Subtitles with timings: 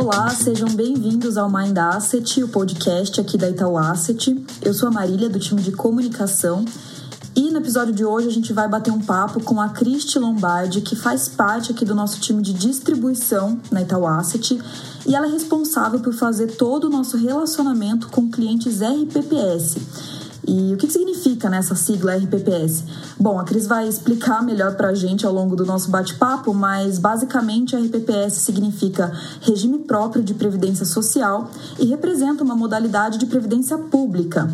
[0.00, 4.32] Olá, sejam bem-vindos ao Mind Asset, o podcast aqui da Itaú Asset.
[4.62, 6.64] Eu sou a Marília, do time de comunicação.
[7.34, 10.82] E no episódio de hoje a gente vai bater um papo com a Cristi Lombardi,
[10.82, 14.62] que faz parte aqui do nosso time de distribuição na Itaú Asset.
[15.04, 19.78] E ela é responsável por fazer todo o nosso relacionamento com clientes RPPS.
[20.48, 22.82] E o que, significa né, essa sigla RPPS?
[23.20, 26.98] Bom, a Cris vai explicar melhor para a gente ao longo do nosso bate-papo, mas
[26.98, 33.76] basicamente a RPPS significa Regime Próprio de Previdência Social e representa uma modalidade de previdência
[33.76, 34.50] pública.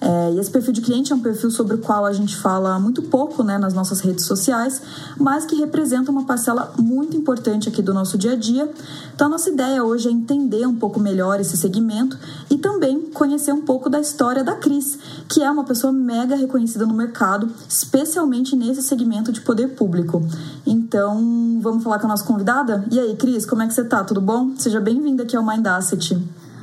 [0.00, 2.78] É, e esse perfil de cliente é um perfil sobre o qual a gente fala
[2.78, 4.80] muito pouco né, nas nossas redes sociais,
[5.18, 8.70] mas que representa uma parcela muito importante aqui do nosso dia a dia.
[9.14, 12.16] Então, a nossa ideia hoje é entender um pouco melhor esse segmento
[12.48, 16.86] e também conhecer um pouco da história da Cris, que é uma pessoa mega reconhecida
[16.86, 20.22] no mercado, especialmente nesse segmento de poder público.
[20.66, 22.84] Então, vamos falar com a nossa convidada?
[22.90, 24.04] E aí, Cris, como é que você tá?
[24.04, 24.52] Tudo bom?
[24.56, 26.14] Seja bem-vinda aqui ao Mind Asset.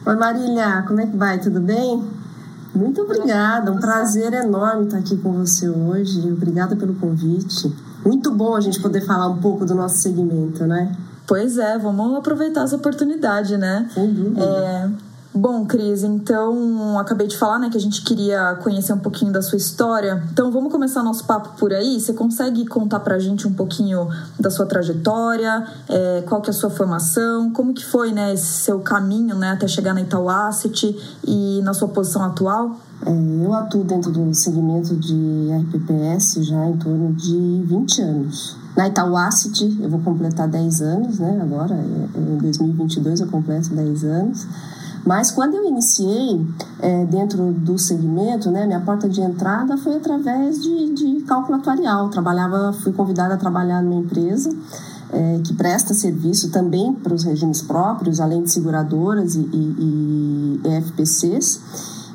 [0.05, 1.39] Oi, Marília, como é que vai?
[1.39, 2.03] Tudo bem?
[2.75, 6.29] Muito obrigada, um prazer enorme estar aqui com você hoje.
[6.29, 7.73] Obrigada pelo convite.
[8.05, 10.95] Muito bom a gente poder falar um pouco do nosso segmento, né?
[11.25, 13.89] Pois é, vamos aproveitar essa oportunidade, né?
[13.93, 14.43] Sem dúvida.
[14.43, 14.89] É,
[15.37, 19.41] Bom, Cris, então acabei de falar né, que a gente queria conhecer um pouquinho da
[19.41, 20.23] sua história.
[20.31, 21.99] Então vamos começar nosso papo por aí.
[21.99, 24.07] Você consegue contar pra gente um pouquinho
[24.39, 28.45] da sua trajetória, é, qual que é a sua formação, como que foi né, esse
[28.45, 30.95] seu caminho né, até chegar na Itaú Asset
[31.27, 32.79] e na sua posição atual?
[33.05, 33.11] É,
[33.45, 38.55] eu atuo dentro do segmento de RPPS já em torno de 20 anos.
[38.77, 41.41] Na Itaú Asset eu vou completar 10 anos, né?
[41.41, 44.47] Agora, é, em 2022 eu completo 10 anos.
[45.05, 46.45] Mas quando eu iniciei
[46.81, 52.09] é, dentro do segmento, né, minha porta de entrada foi através de, de cálculo atuarial.
[52.09, 54.49] Trabalhava, fui convidada a trabalhar numa empresa
[55.13, 60.81] é, que presta serviço também para os regimes próprios, além de seguradoras e, e, e
[60.81, 61.61] FPCs.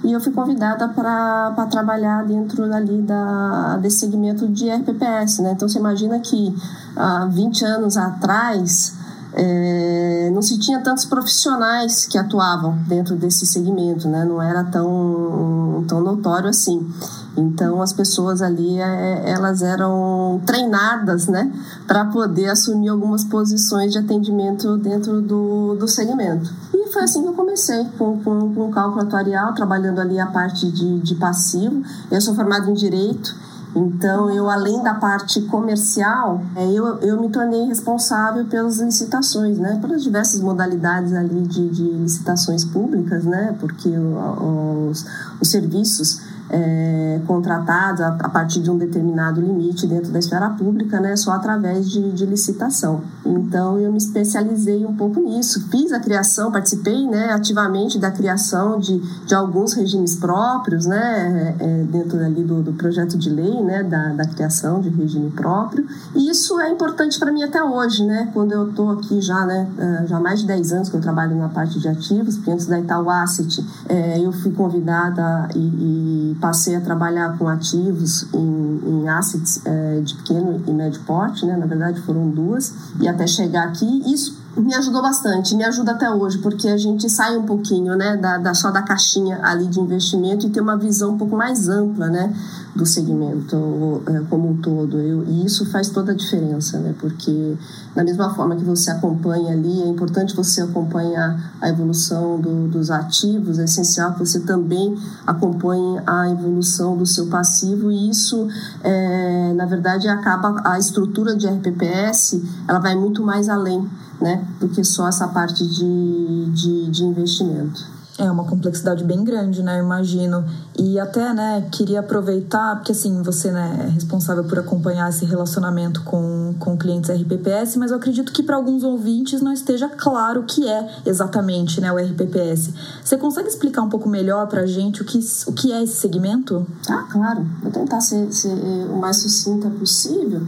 [0.03, 5.41] E eu fui convidada para trabalhar dentro ali da, desse segmento de RPPS.
[5.41, 5.53] Né?
[5.53, 6.55] Então, você imagina que
[6.97, 8.95] há 20 anos atrás
[9.33, 14.25] é, não se tinha tantos profissionais que atuavam dentro desse segmento, né?
[14.25, 16.89] não era tão, tão notório assim.
[17.37, 21.53] Então as pessoas ali é, elas eram treinadas né?
[21.87, 26.51] para poder assumir algumas posições de atendimento dentro do, do segmento.
[26.75, 30.71] E foi assim que eu comecei, com, com, com cálculo atuarial, trabalhando ali a parte
[30.73, 31.83] de, de passivo.
[32.11, 33.35] Eu sou formada em Direito,
[33.75, 39.79] então, eu, além da parte comercial, é, eu, eu me tornei responsável pelas licitações, né?
[39.81, 43.55] Pelas diversas modalidades ali de, de licitações públicas, né?
[43.61, 45.07] Porque os,
[45.41, 51.01] os serviços é, contratados a, a, partir de um determinado limite dentro da esfera pública,
[51.01, 53.03] né, só através de, de, licitação.
[53.25, 55.69] Então, eu me especializei um pouco nisso.
[55.71, 61.65] Fiz a criação, participei né, ativamente da criação de, de alguns regimes próprios, né, é,
[61.65, 65.87] é dentro ali do, do, projeto de lei, né, da, da criação de regime próprio.
[66.15, 69.69] E isso é importante para mim até hoje, né, quando eu estou aqui já, né,
[69.79, 72.51] é, já há mais de 10 anos que eu trabalho na parte de ativos, porque
[72.51, 78.27] antes da Itaú Asset é, eu fui convidada e, e passei a trabalhar com ativos
[78.33, 81.57] em, em assets é, de pequeno e médio porte, né?
[81.57, 86.11] na verdade foram duas, e até chegar aqui, isso me ajudou bastante, me ajuda até
[86.11, 89.81] hoje, porque a gente sai um pouquinho né, da, da só da caixinha ali de
[89.81, 92.35] investimento e ter uma visão um pouco mais ampla né,
[92.75, 94.99] do segmento é, como um todo.
[94.99, 96.95] Eu, e isso faz toda a diferença, né?
[96.99, 97.57] Porque
[97.95, 102.91] da mesma forma que você acompanha ali, é importante você acompanhar a evolução do, dos
[102.91, 104.97] ativos, é essencial que você também
[105.27, 108.49] acompanhe a evolução do seu passivo e isso,
[108.83, 113.89] é, na verdade, acaba a estrutura de RPPS, ela vai muito mais além,
[114.21, 114.47] né?
[114.61, 118.01] Do que só essa parte de, de, de investimento.
[118.21, 119.81] É uma complexidade bem grande, né?
[119.81, 120.45] Eu imagino.
[120.79, 126.03] E até, né, queria aproveitar, porque assim, você né, é responsável por acompanhar esse relacionamento
[126.03, 130.45] com, com clientes RPPS, mas eu acredito que para alguns ouvintes não esteja claro o
[130.45, 132.75] que é exatamente né, o RPPS.
[133.03, 135.97] Você consegue explicar um pouco melhor para a gente o que, o que é esse
[135.97, 136.67] segmento?
[136.91, 137.47] Ah, claro.
[137.63, 140.43] Vou tentar ser, ser o mais sucinta possível.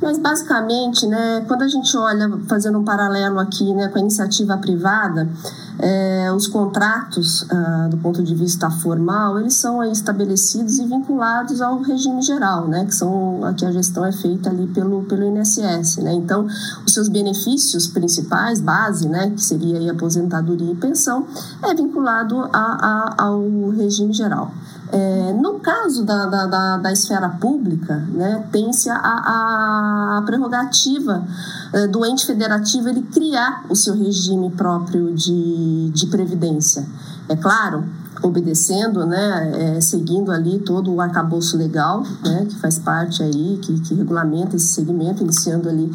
[0.00, 4.56] Mas basicamente, né, quando a gente olha, fazendo um paralelo aqui né, com a iniciativa
[4.56, 5.28] privada,
[5.78, 11.80] é, os contratos, ah, do ponto de vista formal, eles são estabelecidos e vinculados ao
[11.80, 15.98] regime geral, né, que são aqui a gestão é feita ali pelo, pelo INSS.
[15.98, 16.12] Né?
[16.12, 16.46] Então,
[16.86, 21.26] os seus benefícios principais, base, né, que seria a aposentadoria e pensão,
[21.62, 24.52] é vinculado a, a, ao regime geral.
[24.92, 31.24] É, no caso da, da, da, da, esfera pública, né, tem-se a, a, prerrogativa
[31.72, 36.84] é, do ente federativo ele criar o seu regime próprio de, de previdência.
[37.28, 37.84] É claro,
[38.22, 43.80] obedecendo, né, é, seguindo ali todo o arcabouço legal, né, que faz parte aí, que,
[43.80, 45.90] que regulamenta esse segmento, iniciando ali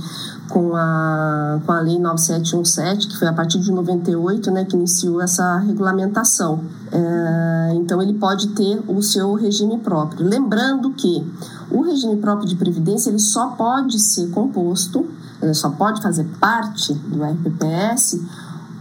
[0.50, 5.22] com a, com a Lei 9717, que foi a partir de 98, né, que iniciou
[5.22, 6.64] essa regulamentação.
[6.92, 10.26] É, então, ele pode ter o seu regime próprio.
[10.26, 11.26] Lembrando que
[11.72, 15.06] o regime próprio de previdência ele só pode ser composto,
[15.42, 18.20] ele só pode fazer parte do RPPS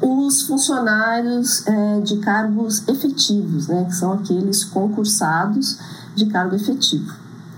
[0.01, 5.79] os funcionários é, de cargos efetivos, né, que são aqueles concursados
[6.15, 7.13] de cargo efetivo,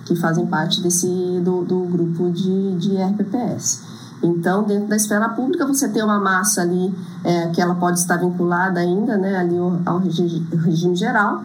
[0.05, 1.07] que fazem parte desse
[1.45, 3.96] do, do grupo de, de RPPS.
[4.23, 8.17] Então, dentro da esfera pública, você tem uma massa ali é, que ela pode estar
[8.17, 11.45] vinculada ainda né, ali ao, regime geral,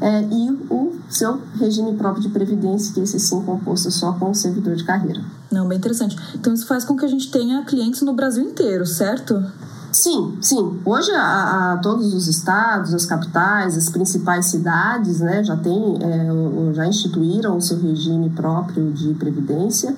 [0.00, 4.34] é, e o seu regime próprio de previdência, que esse sim composto só com o
[4.34, 5.20] servidor de carreira.
[5.50, 6.16] Não, bem interessante.
[6.34, 9.44] Então isso faz com que a gente tenha clientes no Brasil inteiro, certo?
[9.92, 10.80] Sim, sim.
[10.86, 16.74] Hoje a, a, todos os estados, as capitais, as principais cidades, né, já tem, é,
[16.74, 19.94] já instituíram o seu regime próprio de previdência,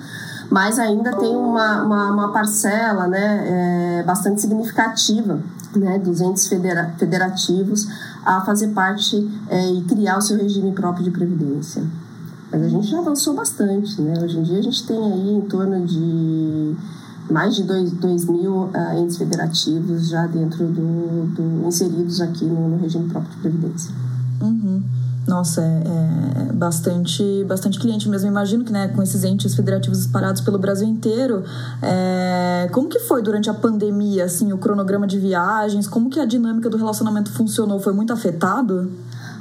[0.49, 5.39] mas ainda tem uma, uma, uma parcela, né, é, bastante significativa,
[5.75, 7.87] né, dos entes federa federativos
[8.25, 11.83] a fazer parte é, e criar o seu regime próprio de previdência.
[12.51, 14.13] Mas a gente já avançou bastante, né?
[14.23, 16.75] Hoje em dia a gente tem aí em torno de
[17.29, 22.77] mais de 2 mil uh, entes federativos já dentro do, do inseridos aqui no, no,
[22.77, 23.91] regime próprio de previdência.
[24.41, 24.83] Uhum.
[25.27, 28.27] Nossa, é, é, bastante, bastante cliente mesmo.
[28.27, 31.43] Imagino que né, com esses entes federativos espalhados pelo Brasil inteiro,
[31.81, 35.87] é, como que foi durante a pandemia, assim, o cronograma de viagens?
[35.87, 37.79] Como que a dinâmica do relacionamento funcionou?
[37.79, 38.91] Foi muito afetado?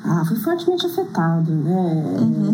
[0.07, 2.05] Ah, foi fortemente afetado, né?
[2.21, 2.53] Uhum.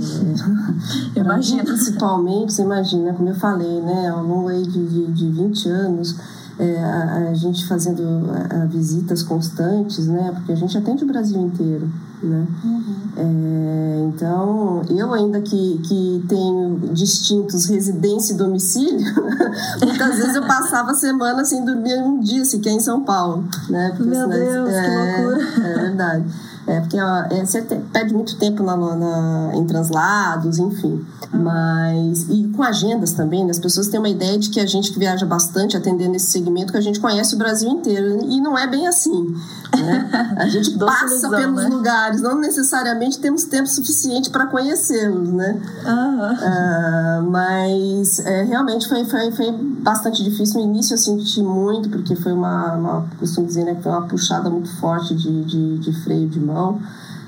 [1.17, 1.65] Imagina.
[1.65, 4.09] Principalmente, você imagina, como eu falei, né?
[4.09, 6.17] Ao longo aí de, de, de 20 anos,
[6.61, 10.31] é, a, a, gente fazendo a, a visitas constantes, né?
[10.33, 11.91] Porque a gente atende o Brasil inteiro,
[12.23, 12.47] né?
[12.65, 12.97] Uhum.
[13.17, 19.15] É, então, eu ainda que, que tenho distintos residência e domicílio,
[19.83, 23.93] muitas vezes eu passava a semana sem dormir um dia sequer em São Paulo, né?
[23.97, 25.69] Porque, Meu Deus, é, que loucura!
[25.69, 26.25] É verdade.
[26.67, 31.05] É, porque é, você perde muito tempo na, na, em translados, enfim.
[31.33, 32.29] Mas.
[32.29, 33.51] E com agendas também, né?
[33.51, 36.73] as pessoas têm uma ideia de que a gente que viaja bastante atendendo esse segmento,
[36.73, 38.21] que a gente conhece o Brasil inteiro.
[38.29, 39.35] E não é bem assim.
[39.77, 40.35] Né?
[40.37, 41.69] A gente passa ilusão, pelos né?
[41.69, 45.61] lugares, não necessariamente temos tempo suficiente para conhecê-los, né?
[45.85, 50.61] Ah, mas é, realmente foi, foi, foi bastante difícil.
[50.61, 54.03] No início eu senti muito, porque foi uma, uma costumo dizer, né, que foi uma
[54.03, 56.81] puxada muito forte de, de, de freio de mão.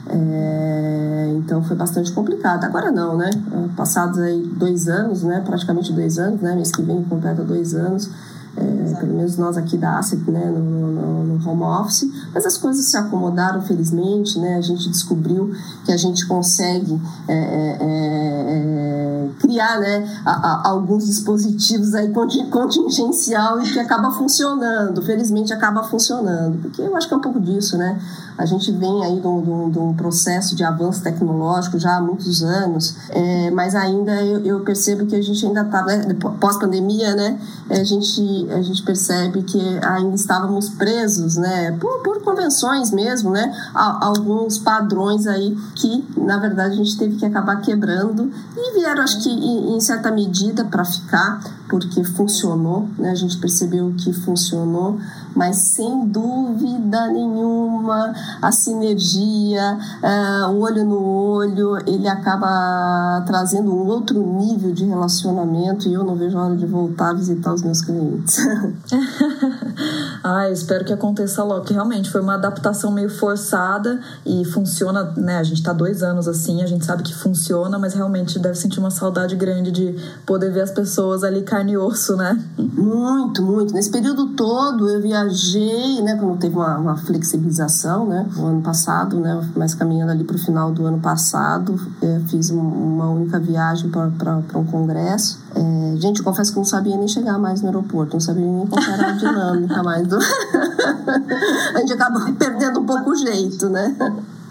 [0.09, 2.65] É, então foi bastante complicado.
[2.65, 3.31] Agora não, né?
[3.77, 5.43] Passados aí dois anos, né?
[5.45, 6.55] Praticamente dois anos, né?
[6.55, 8.11] Mês que vem completa dois anos.
[8.55, 12.05] É, pelo menos nós aqui da ACET, né, no, no, no, home office,
[12.35, 15.51] mas as coisas se acomodaram, felizmente, né, a gente descobriu
[15.87, 22.13] que a gente consegue é, é, é criar, né, a, a, alguns dispositivos aí
[22.51, 27.41] contingencial e que acaba funcionando, felizmente acaba funcionando, porque eu acho que é um pouco
[27.41, 27.99] disso, né,
[28.37, 32.43] a gente vem aí de um, de um processo de avanço tecnológico já há muitos
[32.43, 36.03] anos, é, mas ainda eu, eu, percebo que a gente ainda está, né,
[36.41, 37.39] pós-pandemia, né,
[37.71, 43.53] a gente, a gente percebe que ainda estávamos presos, né, por, por convenções mesmo, né,
[43.75, 49.03] a, alguns padrões aí que, na verdade, a gente teve que acabar quebrando e vieram,
[49.03, 54.13] acho que, em, em certa medida para ficar, porque funcionou, né, a gente percebeu que
[54.13, 54.99] funcionou,
[55.35, 63.87] mas sem dúvida nenhuma a sinergia, uh, o olho no olho, ele acaba trazendo um
[63.87, 67.63] outro nível de relacionamento e eu não vejo a hora de voltar a visitar os
[67.63, 68.37] meus clientes.
[70.23, 75.13] ah, eu espero que aconteça logo, que realmente foi uma adaptação meio forçada e funciona,
[75.17, 75.39] né?
[75.39, 78.79] A gente está dois anos assim, a gente sabe que funciona, mas realmente deve sentir
[78.79, 79.97] uma saudade grande de
[80.27, 82.43] poder ver as pessoas ali carne e osso, né?
[82.59, 83.73] Muito, muito.
[83.73, 86.17] Nesse período todo eu viajei, né?
[86.17, 88.27] Quando teve uma, uma flexibilização, né?
[88.37, 89.49] No ano passado, né?
[89.57, 94.59] Mas caminhando ali para o final do ano passado, é, fiz uma única viagem para
[94.59, 95.41] um congresso.
[95.55, 98.83] É, gente, confesso que não sabia nem chegar mais no aeroporto, não sabia nem qual
[98.83, 100.19] era a dinâmica mais do.
[101.75, 103.95] a gente acaba perdendo um pouco o jeito, né?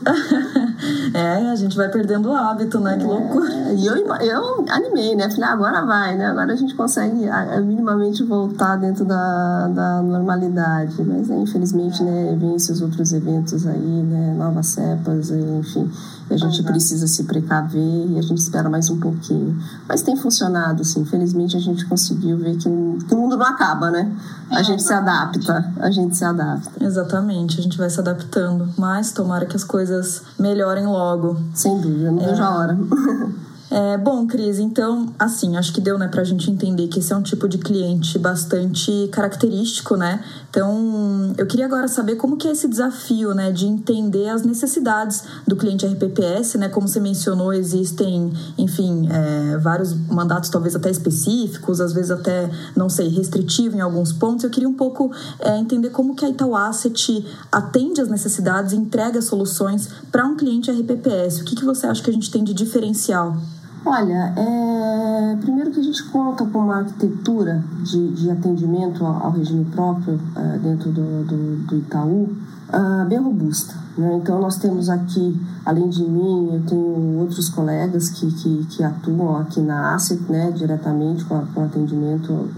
[1.13, 2.97] É, a gente vai perdendo o hábito, né?
[2.97, 3.73] Que é, loucura.
[3.73, 5.29] E eu, eu animei, né?
[5.29, 6.27] Falei, ah, agora vai, né?
[6.27, 7.29] Agora a gente consegue
[7.63, 11.03] minimamente voltar dentro da, da normalidade.
[11.03, 14.33] Mas, né, infelizmente, né, vem esses outros eventos aí, né?
[14.37, 15.89] Novas cepas, enfim.
[16.33, 19.61] A gente precisa se precaver e a gente espera mais um pouquinho.
[19.87, 21.01] Mas tem funcionado, assim.
[21.01, 24.11] Infelizmente, a gente conseguiu ver que, o, que o mundo não acaba, né?
[24.49, 25.73] A é, gente se adapta.
[25.79, 26.83] A gente se adapta.
[26.83, 27.59] Exatamente.
[27.59, 28.69] A gente vai se adaptando.
[28.77, 31.37] Mas tomara que as coisas melhorem logo.
[31.53, 32.11] Sem dúvida.
[32.11, 32.27] Não é.
[32.27, 32.77] vejo a hora.
[33.73, 37.15] É, bom, Cris, então, assim, acho que deu, né, pra gente entender que esse é
[37.15, 40.21] um tipo de cliente bastante característico, né?
[40.49, 45.23] Então, eu queria agora saber como que é esse desafio, né, de entender as necessidades
[45.47, 46.67] do cliente RPPS, né?
[46.67, 52.89] Como você mencionou, existem, enfim, é, vários mandatos talvez até específicos, às vezes até, não
[52.89, 54.43] sei, restritivo em alguns pontos.
[54.43, 58.75] Eu queria um pouco é, entender como que a Itaú Asset atende às necessidades e
[58.75, 61.39] entrega soluções para um cliente RPPS.
[61.39, 63.37] O que, que você acha que a gente tem de diferencial?
[63.83, 69.65] Olha, é, primeiro que a gente conta com uma arquitetura de, de atendimento ao, regime
[69.65, 72.29] próprio é, dentro do, do, do Itaú
[72.71, 73.73] uh, bem robusta.
[73.97, 74.19] Né?
[74.21, 79.37] Então, nós temos aqui, além de mim, eu tenho outros colegas que, que, que atuam
[79.37, 82.49] aqui na Asset, né, diretamente com, a, com atendimento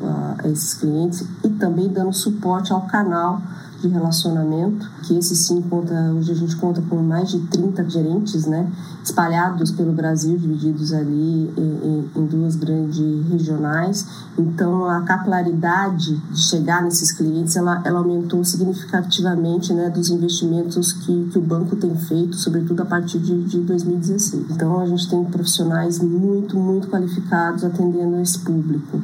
[0.44, 3.42] a esses clientes e também dando suporte ao canal
[3.84, 8.46] de relacionamento, que esse sim conta, hoje a gente conta com mais de 30 gerentes,
[8.46, 8.72] né,
[9.04, 14.08] espalhados pelo Brasil, divididos ali em, em, duas grandes regionais.
[14.38, 21.30] Então, a capilaridade de chegar nesses clientes, ela, ela aumentou significativamente, né, dos investimentos que,
[21.32, 24.46] que o banco tem feito, sobretudo a partir de, de 2016.
[24.52, 29.02] Então, a gente tem profissionais muito, muito qualificados atendendo esse público.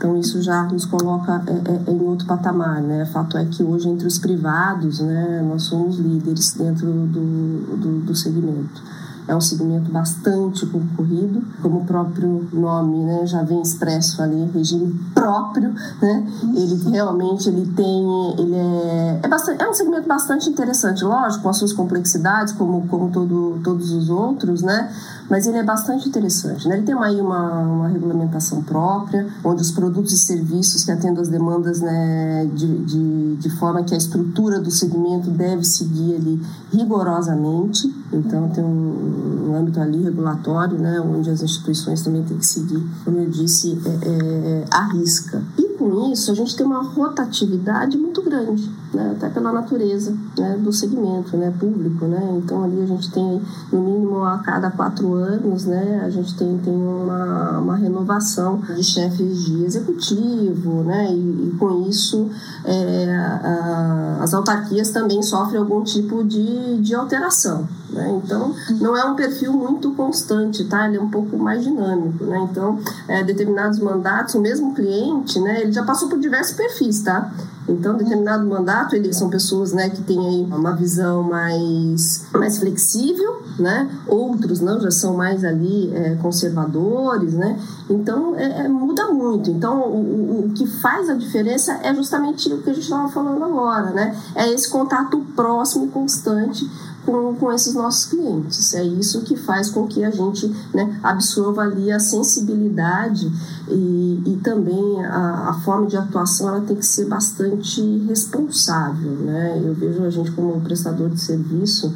[0.00, 3.04] Então isso já nos coloca é, é, em outro patamar, né?
[3.04, 8.14] Fato é que hoje entre os privados, né, nós somos líderes dentro do, do, do
[8.16, 8.82] segmento.
[9.28, 14.98] É um segmento bastante concorrido, como o próprio nome né, já vem expresso ali, regime
[15.14, 16.26] próprio, né?
[16.56, 21.50] Ele realmente ele tem, ele é, é, bastante, é um segmento bastante interessante, lógico, com
[21.50, 24.90] as suas complexidades, como, como todo, todos os outros, né?
[25.30, 26.66] Mas ele é bastante interessante.
[26.68, 26.76] Né?
[26.76, 31.28] Ele tem aí uma, uma regulamentação própria, onde os produtos e serviços que atendem as
[31.28, 37.94] demandas né, de, de, de forma que a estrutura do segmento deve seguir ali rigorosamente.
[38.12, 42.82] Então, tem um, um âmbito ali regulatório, né, onde as instituições também têm que seguir,
[43.04, 45.42] como eu disse, é, é, a risca.
[45.56, 49.14] E com isso, a gente tem uma rotatividade muito grande, né?
[49.16, 50.58] até pela natureza né?
[50.58, 51.54] do segmento né?
[51.58, 52.04] público.
[52.04, 52.34] Né?
[52.36, 53.40] Então, ali a gente tem,
[53.72, 56.02] no mínimo, a cada quatro anos, né?
[56.04, 61.10] a gente tem, tem uma, uma renovação de chefes de executivo, né?
[61.14, 62.28] e, e com isso,
[62.64, 67.66] é, a, as autarquias também sofrem algum tipo de, de alteração.
[67.92, 68.20] Né?
[68.24, 70.86] Então, não é um perfil muito constante, tá?
[70.86, 72.24] ele é um pouco mais dinâmico.
[72.24, 72.48] Né?
[72.50, 72.78] Então,
[73.08, 75.62] é, determinados mandatos, o mesmo cliente, né?
[75.62, 77.32] ele já passou por diversos perfis, tá?
[77.70, 83.42] Então, determinado mandato, eles são pessoas, né, que têm aí uma visão mais, mais flexível,
[83.58, 83.88] né?
[84.08, 87.58] Outros não, já são mais ali é, conservadores, né?
[87.88, 89.50] Então, é, é, muda muito.
[89.50, 93.44] Então, o, o, que faz a diferença é justamente o que a gente estava falando
[93.44, 94.16] agora, né?
[94.34, 96.68] É esse contato próximo e constante
[97.04, 98.74] com, com esses nossos clientes.
[98.74, 103.30] É isso que faz com que a gente né, absorva ali a sensibilidade
[103.68, 109.12] e, e também a, a, forma de atuação ela tem que ser bastante responsável.
[109.12, 109.60] Né?
[109.64, 111.94] Eu vejo a gente como prestador de serviço,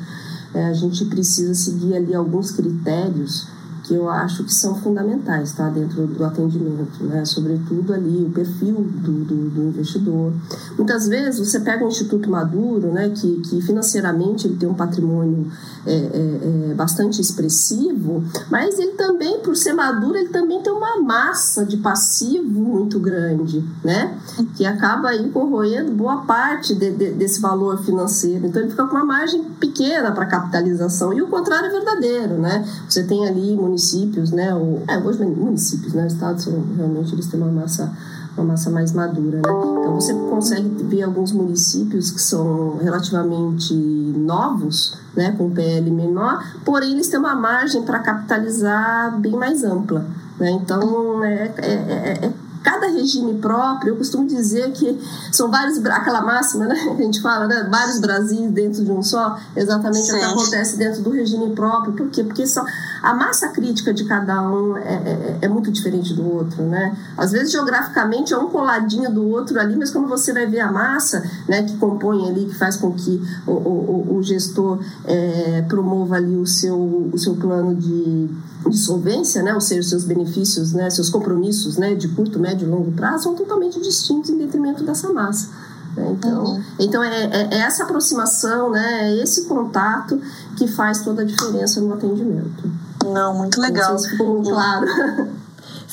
[0.55, 3.54] é, a gente precisa seguir ali alguns critérios
[3.85, 7.23] que eu acho que são fundamentais tá, dentro do atendimento, né?
[7.25, 10.33] sobretudo ali o perfil do, do, do, investidor.
[10.77, 15.51] Muitas vezes você pega um instituto maduro, né, que, que financeiramente ele tem um patrimônio
[15.87, 21.01] é, é, é bastante expressivo, mas ele também, por ser maduro, ele também tem uma
[21.01, 24.19] massa de passivo muito grande, né?
[24.57, 28.47] que acaba aí corroendo boa parte de, de, desse valor financeiro.
[28.47, 32.35] Então ele fica com uma margem pequena para capitalização, e o contrário é verdadeiro.
[32.35, 32.67] Né?
[32.89, 34.55] Você tem ali municípios, né?
[34.55, 36.07] Ou, é, hoje municípios, né?
[36.07, 37.93] Estados realmente eles têm uma massa
[38.37, 39.43] uma massa mais madura, né?
[39.81, 46.93] Então você consegue ver alguns municípios que são relativamente novos, né, com PL menor, porém
[46.93, 50.07] eles têm uma margem para capitalizar bem mais ampla,
[50.39, 50.51] né?
[50.51, 52.33] Então é, é, é, é
[52.65, 54.99] cada regime próprio, eu costumo dizer que
[55.31, 59.03] são vários, aquela máxima, né, que a gente fala, né, vários Brasis dentro de um
[59.03, 60.17] só, exatamente Sim.
[60.17, 61.93] o que acontece dentro do regime próprio.
[61.93, 62.25] Por quê?
[62.25, 62.65] Porque só,
[63.03, 66.97] a massa crítica de cada um é, é, é, muito diferente do outro, né?
[67.19, 70.73] Às vezes, geograficamente, é um coladinho do outro ali, mas quando você vai ver a
[70.73, 76.17] massa, né, que compõe ali, que faz com que o, o, o gestor é, promova
[76.17, 78.31] ali o seu, o seu plano de,
[78.69, 82.67] de solvência, né, ou seja, os seus benefícios, né, seus compromissos né, de curto, médio
[82.67, 85.49] e longo prazo são totalmente distintos em detrimento dessa massa.
[85.97, 86.11] Né?
[86.13, 86.63] Então, uhum.
[86.79, 90.21] então é, é, é, essa aproximação, né, é esse contato
[90.57, 92.71] que faz toda a diferença no atendimento.
[93.05, 93.93] Não, muito legal.
[93.93, 94.87] Não se ficou muito claro.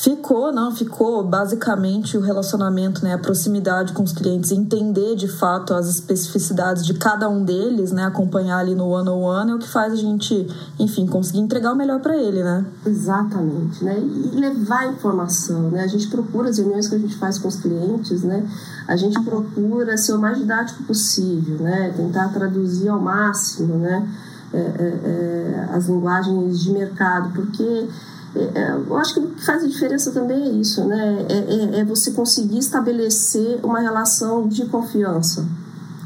[0.02, 5.76] Ficou, não, ficou basicamente o relacionamento, né, a proximidade com os clientes, entender de fato
[5.76, 9.60] as especificidades de cada um deles, né, acompanhar ali no one on one é o
[9.60, 10.48] que faz a gente,
[10.80, 12.66] enfim, conseguir entregar o melhor para ele, né?
[12.84, 14.00] Exatamente, né?
[14.00, 15.84] E levar informação, né?
[15.84, 18.44] A gente procura as reuniões que a gente faz com os clientes, né?
[18.88, 21.94] A gente procura ser o mais didático possível, né?
[21.96, 24.10] Tentar traduzir ao máximo, né?
[24.52, 27.88] É, é, é, as linguagens de mercado, porque
[28.34, 31.26] eu acho que o que faz a diferença também é isso, né?
[31.30, 35.46] É, é, é você conseguir estabelecer uma relação de confiança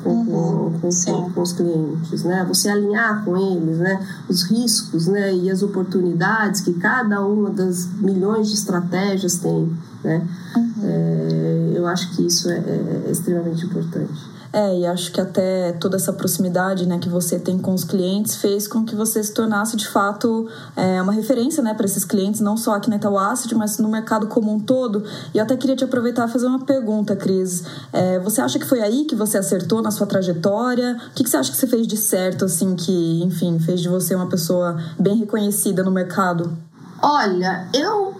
[0.03, 2.45] com, uhum, com, com, com, os clientes, né?
[2.47, 4.07] Você alinhar com eles, né?
[4.27, 5.33] Os riscos, né?
[5.35, 9.71] E as oportunidades que cada uma das milhões de estratégias tem,
[10.03, 10.27] né?
[10.55, 10.73] Uhum.
[10.83, 14.34] É, eu acho que isso é, é extremamente importante.
[14.51, 18.35] É, e acho que até toda essa proximidade né, que você tem com os clientes
[18.35, 22.41] fez com que você se tornasse de fato é, uma referência né, para esses clientes,
[22.41, 25.03] não só aqui na Itaú Asset, mas no mercado como um todo.
[25.33, 27.63] E eu até queria te aproveitar e fazer uma pergunta, Cris.
[27.91, 30.97] É, você acha que foi aí que você acertou na sua trajetória?
[31.11, 33.89] O que, que você acha que você fez de certo, assim, que, enfim, fez de
[33.89, 36.57] você uma pessoa bem reconhecida no mercado?
[37.01, 38.15] Olha, eu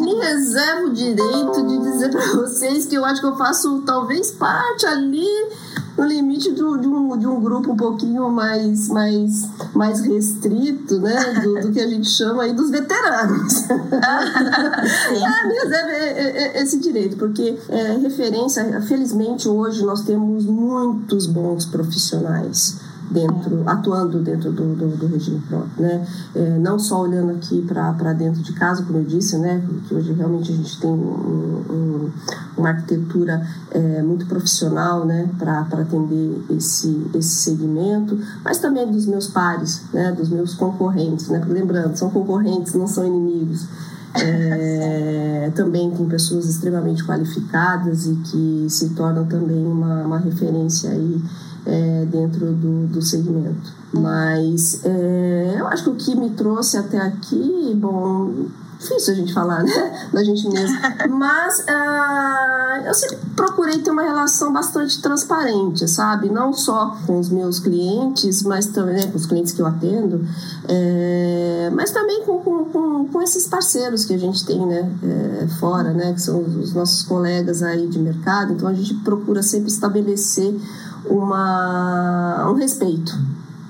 [0.00, 4.30] me reservo o direito de dizer para vocês que eu acho que eu faço talvez
[4.30, 5.26] parte ali
[5.96, 11.40] no limite do, de, um, de um grupo um pouquinho mais, mais, mais restrito, né?
[11.42, 13.68] Do, do que a gente chama aí dos veteranos.
[13.68, 15.90] é, me reservo
[16.54, 24.52] esse direito, porque é, referência, felizmente hoje nós temos muitos bons profissionais dentro, atuando dentro
[24.52, 26.06] do, do, do regime próprio, né?
[26.34, 29.62] É, não só olhando aqui para dentro de casa, como eu disse, né?
[29.86, 32.10] Que hoje realmente a gente tem um, um,
[32.56, 35.28] uma arquitetura é, muito profissional, né?
[35.38, 40.12] Para atender esse, esse segmento, mas também dos meus pares, né?
[40.12, 41.38] Dos meus concorrentes, né?
[41.38, 43.66] Porque, lembrando, são concorrentes, não são inimigos.
[44.14, 51.22] É, também tem pessoas extremamente qualificadas e que se tornam também uma, uma referência aí
[51.66, 53.72] é, dentro do, do segmento.
[53.92, 59.34] Mas é, eu acho que o que me trouxe até aqui, bom, difícil a gente
[59.34, 60.08] falar, né?
[60.12, 60.78] Da gente mesmo.
[61.10, 66.30] Mas uh, eu sempre procurei ter uma relação bastante transparente, sabe?
[66.30, 70.26] Não só com os meus clientes, mas também né, com os clientes que eu atendo,
[70.66, 74.90] é, mas também com, com, com, esses parceiros que a gente tem, né?
[75.02, 76.12] É, fora, né?
[76.14, 78.52] Que são os nossos colegas aí de mercado.
[78.52, 80.54] Então a gente procura sempre estabelecer
[81.08, 83.12] uma, um respeito,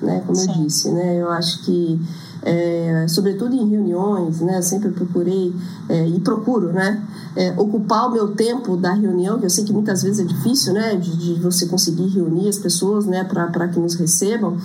[0.03, 0.23] né?
[0.27, 0.51] Como Sim.
[0.51, 1.21] eu disse, né?
[1.21, 2.01] Eu acho que
[2.43, 4.59] é, sobretudo em reuniões, né?
[4.59, 5.55] Eu sempre procurei
[5.89, 7.03] é, e procuro, né?
[7.37, 10.73] É, ocupar o meu tempo da reunião, que eu sei que muitas vezes é difícil,
[10.73, 10.97] né?
[10.97, 13.25] De, de você conseguir reunir as pessoas, né?
[13.25, 14.57] Para que nos recebam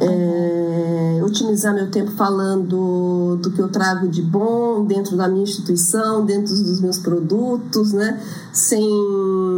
[0.00, 6.24] é, otimizar meu tempo falando do que eu trago de bom dentro da minha instituição,
[6.24, 8.18] dentro dos meus produtos, né?
[8.52, 8.82] sem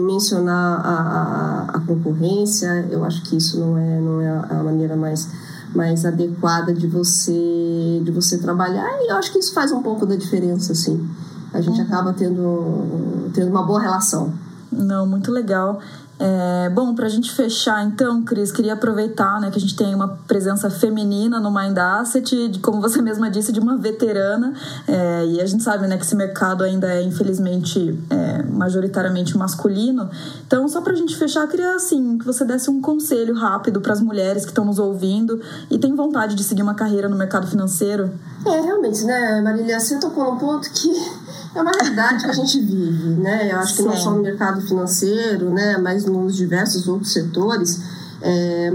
[0.02, 2.86] mencionar a, a, a concorrência.
[2.90, 5.28] Eu acho que isso não é, não é a maneira mais,
[5.74, 10.04] mais adequada de você, de você trabalhar e eu acho que isso faz um pouco
[10.04, 11.08] da diferença, sim.
[11.52, 11.86] A gente uhum.
[11.86, 14.32] acaba tendo, tendo uma boa relação.
[14.70, 15.80] Não, muito legal.
[16.24, 19.92] É, bom, para a gente fechar então, Cris, queria aproveitar né, que a gente tem
[19.92, 24.54] uma presença feminina no Mind Asset, de, como você mesma disse, de uma veterana,
[24.86, 30.08] é, e a gente sabe né, que esse mercado ainda é, infelizmente, é, majoritariamente masculino.
[30.46, 33.92] Então, só para a gente fechar, queria assim, que você desse um conselho rápido para
[33.92, 37.48] as mulheres que estão nos ouvindo e têm vontade de seguir uma carreira no mercado
[37.48, 38.12] financeiro.
[38.46, 40.88] É, realmente, né, Marília, você tocou num ponto que
[41.54, 43.52] é uma realidade que a gente vive, né?
[43.52, 43.88] Eu acho que Sim.
[43.88, 47.80] não só no mercado financeiro, né, mas nos diversos outros setores,
[48.22, 48.70] é,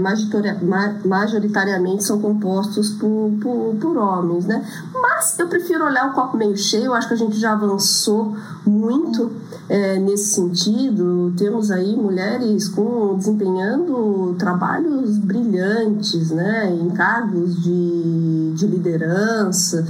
[1.04, 4.62] majoritariamente são compostos por, por, por, homens, né?
[4.92, 8.36] Mas eu prefiro olhar o copo meio cheio, eu acho que a gente já avançou
[8.66, 9.32] muito
[9.68, 11.32] é, nesse sentido.
[11.36, 16.70] Temos aí mulheres com, desempenhando trabalhos brilhantes, né?
[16.70, 19.86] Em cargos de, de liderança,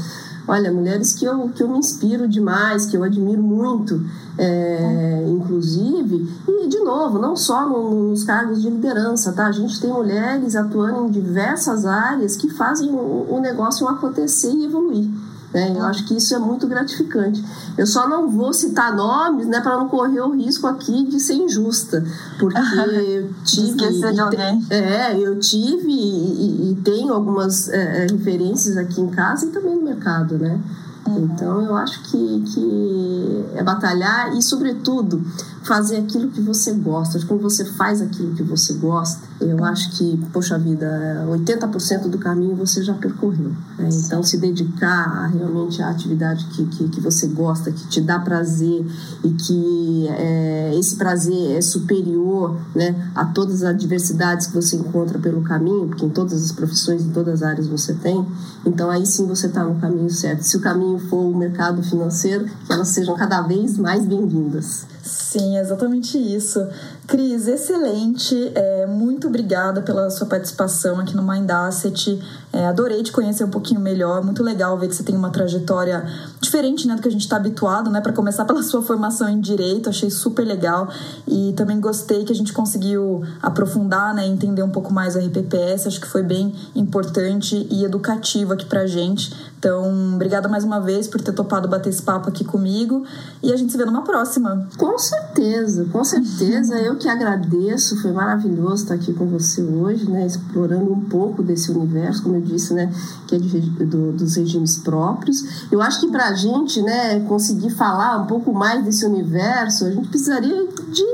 [0.48, 4.02] Olha, mulheres que eu, que eu me inspiro demais, que eu admiro muito,
[4.38, 9.46] é, inclusive, e de novo, não só nos cargos de liderança, tá?
[9.46, 14.64] A gente tem mulheres atuando em diversas áreas que fazem o, o negócio acontecer e
[14.64, 15.06] evoluir.
[15.52, 15.74] Né?
[15.76, 17.42] Eu acho que isso é muito gratificante.
[17.76, 21.34] Eu só não vou citar nomes né, para não correr o risco aqui de ser
[21.34, 22.04] injusta,
[22.38, 23.68] porque eu tive.
[23.68, 24.66] Esquecer de alguém.
[24.70, 29.50] É, eu tive e, e, e tenho algumas é, é, referências aqui em casa e
[29.50, 30.60] também no mercado, né?
[31.06, 31.24] Uhum.
[31.24, 35.24] Então eu acho que, que é batalhar e, sobretudo,
[35.68, 37.20] fazer aquilo que você gosta.
[37.26, 42.56] Quando você faz aquilo que você gosta, eu acho que, poxa vida, 80% do caminho
[42.56, 43.52] você já percorreu.
[43.78, 43.90] Né?
[43.92, 48.84] Então, se dedicar realmente à atividade que, que, que, você gosta, que te dá prazer
[49.22, 55.18] e que é, esse prazer é superior né, a todas as adversidades que você encontra
[55.18, 58.26] pelo caminho, porque em todas as profissões, em todas as áreas você tem,
[58.64, 60.42] então aí sim você está no caminho certo.
[60.42, 64.86] Se o caminho for o mercado financeiro, que elas sejam cada vez mais bem-vindas.
[65.02, 66.68] Sim, exatamente isso.
[67.08, 68.52] Cris, excelente.
[68.54, 72.22] É, muito obrigada pela sua participação aqui no Mind Asset.
[72.52, 74.22] É, adorei te conhecer um pouquinho melhor.
[74.22, 76.06] Muito legal ver que você tem uma trajetória
[76.38, 78.02] diferente né, do que a gente está habituado, né?
[78.02, 80.90] Para começar pela sua formação em direito, achei super legal.
[81.26, 84.26] E também gostei que a gente conseguiu aprofundar, né?
[84.26, 85.86] Entender um pouco mais a RPPS.
[85.86, 89.34] Acho que foi bem importante e educativo aqui pra gente.
[89.58, 93.04] Então, obrigada mais uma vez por ter topado bater esse papo aqui comigo.
[93.42, 94.68] E a gente se vê numa próxima.
[94.76, 96.78] Com certeza, com certeza.
[96.78, 98.00] Eu que agradeço.
[98.02, 100.26] Foi maravilhoso estar aqui com você hoje, né?
[100.26, 102.92] Explorando um pouco desse universo, como eu disse, né?
[103.26, 105.66] Que é de, do, dos regimes próprios.
[105.70, 107.20] Eu acho que para a gente, né?
[107.20, 111.04] Conseguir falar um pouco mais desse universo, a gente precisaria de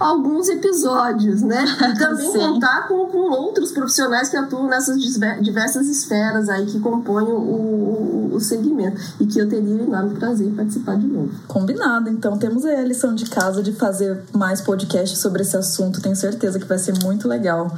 [0.00, 1.64] alguns episódios, né?
[1.64, 4.98] E também contar com, com outros profissionais que atuam nessas
[5.40, 9.00] diversas esferas aí que compõem o o, segmento.
[9.20, 11.30] E que eu teria um enorme prazer em participar de novo.
[11.46, 12.10] Combinado.
[12.10, 16.00] Então temos aí a lição de casa de fazer mais podcasts sobre esse assunto.
[16.00, 17.76] Tenho certeza que vai ser muito legal.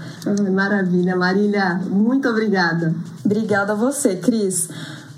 [0.52, 1.80] Maravilha, Marília.
[1.88, 2.94] Muito obrigada.
[3.24, 4.68] Obrigada a você, Cris.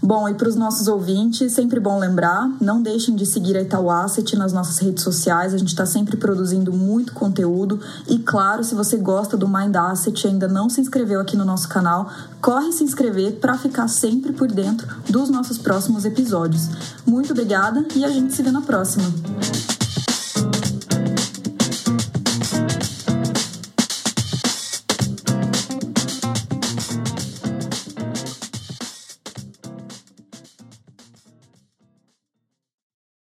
[0.01, 3.91] Bom, e para os nossos ouvintes, sempre bom lembrar, não deixem de seguir a Itaú
[3.91, 7.81] Asset nas nossas redes sociais, a gente está sempre produzindo muito conteúdo.
[8.09, 11.45] E claro, se você gosta do Mind Asset e ainda não se inscreveu aqui no
[11.45, 12.09] nosso canal,
[12.41, 16.69] corre se inscrever para ficar sempre por dentro dos nossos próximos episódios.
[17.05, 19.05] Muito obrigada e a gente se vê na próxima.